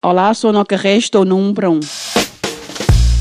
[0.00, 1.80] Olá, sou Noca Reis, estou no 1 para 1.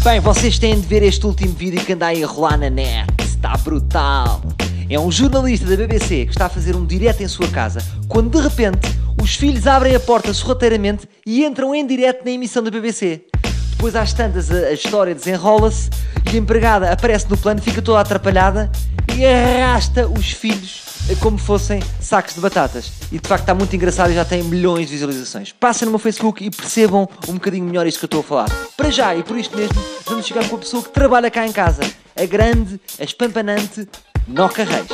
[0.04, 3.12] Bem, vocês têm de ver este último vídeo que anda aí a rolar na net.
[3.20, 4.44] Está brutal.
[4.88, 8.30] É um jornalista da BBC que está a fazer um direto em sua casa, quando
[8.30, 8.88] de repente
[9.20, 13.24] os filhos abrem a porta sorrateiramente e entram em direto na emissão da BBC.
[13.72, 15.90] Depois às tantas a, a história desenrola-se
[16.32, 18.72] e a empregada aparece no plano, fica toda atrapalhada
[19.18, 20.86] e arrasta os filhos
[21.22, 22.92] como fossem sacos de batatas.
[23.12, 25.52] E de facto está muito engraçado e já tem milhões de visualizações.
[25.52, 28.50] Passem no meu Facebook e percebam um bocadinho melhor isto que eu estou a falar.
[28.76, 31.52] Para já, e por isto mesmo, vamos chegar com a pessoa que trabalha cá em
[31.52, 31.82] casa.
[32.16, 33.88] A grande, a espampanante
[34.28, 34.88] Noca Reis.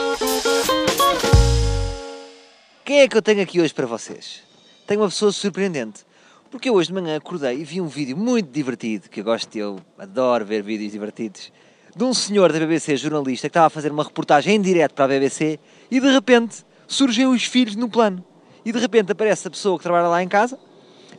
[2.85, 4.41] Quem é que eu tenho aqui hoje para vocês?
[4.87, 6.05] Tenho uma pessoa surpreendente.
[6.49, 9.53] Porque eu hoje de manhã acordei e vi um vídeo muito divertido, que eu gosto,
[9.55, 11.51] eu adoro ver vídeos divertidos,
[11.95, 15.05] de um senhor da BBC, jornalista, que estava a fazer uma reportagem em direto para
[15.05, 15.59] a BBC
[15.91, 18.23] e de repente surgiu os filhos no plano.
[18.65, 20.57] E de repente aparece a pessoa que trabalha lá em casa,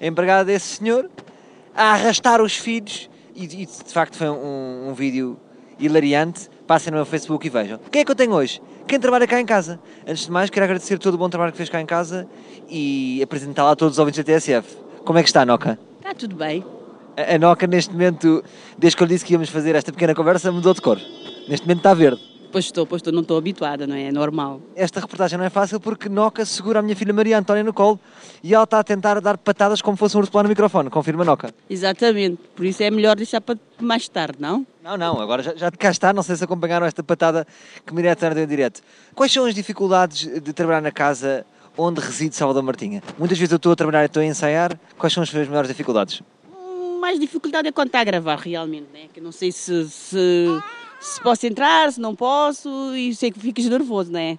[0.00, 1.08] a empregada desse senhor,
[1.74, 5.38] a arrastar os filhos e, e de facto foi um, um vídeo
[5.78, 6.48] hilariante.
[6.66, 7.78] Passem no meu Facebook e vejam.
[7.90, 8.60] Quem é que eu tenho hoje?
[8.86, 9.78] Quem trabalha cá em casa?
[10.06, 12.26] Antes de mais, quero agradecer todo o bom trabalho que fez cá em casa
[12.68, 14.76] e apresentá-la a todos os ouvintes da TSF.
[15.04, 15.78] Como é que está, Noca?
[16.00, 16.64] Está tudo bem.
[17.16, 18.42] A, a Noca, neste momento,
[18.78, 20.98] desde que eu disse que íamos fazer esta pequena conversa, mudou de cor.
[21.48, 22.34] Neste momento está verde.
[22.50, 24.04] Pois estou, pois estou, não estou habituada, não é?
[24.04, 24.60] É normal.
[24.76, 27.98] Esta reportagem não é fácil porque Noca segura a minha filha Maria Antónia no colo
[28.44, 30.88] e ela está a tentar dar patadas como fosse um urso no microfone.
[30.88, 31.52] Confirma, Noca?
[31.68, 32.38] Exatamente.
[32.54, 34.64] Por isso é melhor deixar para mais tarde, não?
[34.84, 37.44] Não, não, agora já, já cá está, não sei se acompanharam esta patada
[37.84, 38.82] que Maria Antónia deu em direto.
[39.16, 41.44] Quais são as dificuldades de trabalhar na casa
[41.76, 43.02] onde reside Salvador Martinha?
[43.18, 44.78] Muitas vezes eu estou a trabalhar e estou a ensaiar.
[44.96, 46.22] Quais são as suas maiores dificuldades?
[47.04, 49.08] Mais dificuldade é quando está a gravar, realmente, né?
[49.12, 50.46] Que não sei se, se,
[50.98, 54.38] se posso entrar, se não posso e sei que ficas nervoso, não é?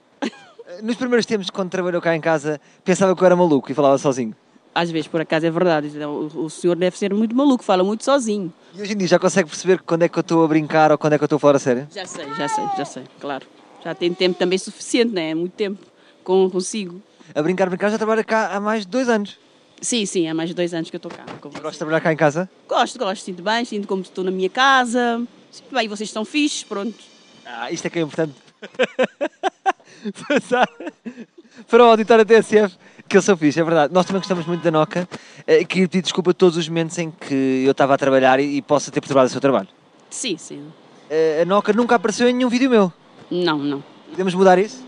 [0.81, 3.99] Nos primeiros tempos, quando trabalhou cá em casa, pensava que eu era maluco e falava
[3.99, 4.35] sozinho.
[4.73, 5.95] Às vezes, por acaso, é verdade.
[6.05, 8.51] O, o senhor deve ser muito maluco, fala muito sozinho.
[8.73, 10.97] E hoje em dia já consegue perceber quando é que eu estou a brincar ou
[10.97, 11.87] quando é que eu estou a falar a sério?
[11.91, 13.45] Já sei, já sei, já sei, claro.
[13.83, 15.35] Já tenho tempo também suficiente, não é?
[15.35, 15.85] Muito tempo
[16.23, 16.99] com, consigo.
[17.35, 19.37] A brincar, brincar, já trabalha cá há mais de dois anos.
[19.81, 21.25] Sim, sim, há mais de dois anos que eu estou cá.
[21.41, 22.49] Gosta de trabalhar cá em casa?
[22.67, 25.21] Gosto, gosto, sinto bem, sinto como estou na minha casa.
[25.51, 26.95] Sinto bem, vocês estão fixes, pronto.
[27.45, 28.33] Ah, isto é que é importante.
[30.27, 30.67] Passar
[31.69, 32.75] para o auditório TSF,
[33.07, 33.93] que eu sou fixe, é verdade.
[33.93, 35.07] Nós também gostamos muito da Noca.
[35.45, 38.57] Eh, Queria pedir desculpa a todos os momentos em que eu estava a trabalhar e,
[38.57, 39.67] e possa ter perturbado o seu trabalho.
[40.09, 40.65] Sim, sim.
[41.09, 42.91] Eh, A Noca nunca apareceu em nenhum vídeo meu.
[43.29, 43.83] Não, não.
[44.09, 44.83] Podemos mudar isso?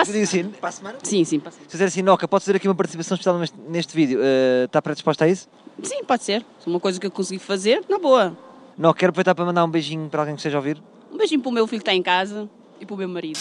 [0.00, 0.98] Passo- Eu assim, para a semana?
[1.02, 1.58] Sim, sim, passa.
[1.66, 4.18] Se fizer assim, Noca, pode fazer aqui uma participação especial neste, neste vídeo.
[4.22, 5.48] Eh, está predisposta a isso?
[5.82, 6.44] Sim, pode ser.
[6.58, 8.36] Se uma coisa que eu consegui fazer, na boa.
[8.78, 10.82] Não, quero aproveitar para mandar um beijinho para alguém que esteja a ouvir.
[11.12, 12.48] Um beijinho para o meu filho que está em casa
[12.80, 13.38] e para o meu marido.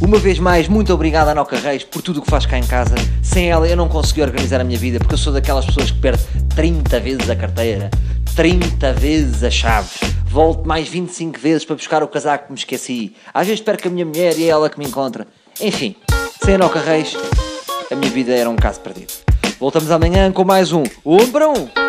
[0.00, 2.66] Uma vez mais, muito obrigado à Noca Reis por tudo o que faz cá em
[2.66, 2.94] casa.
[3.22, 5.98] Sem ela eu não consegui organizar a minha vida porque eu sou daquelas pessoas que
[6.00, 6.22] perde
[6.54, 7.90] 30 vezes a carteira,
[8.34, 13.14] 30 vezes as chaves, volto mais 25 vezes para buscar o casaco que me esqueci.
[13.32, 15.26] Às vezes perco a minha mulher e é ela que me encontra.
[15.60, 15.94] Enfim,
[16.44, 17.14] sem a Noca Reis,
[17.90, 19.12] a minha vida era um caso perdido.
[19.60, 21.83] Voltamos amanhã com mais um Um para Um.